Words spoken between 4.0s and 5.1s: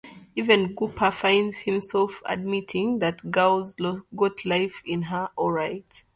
got life in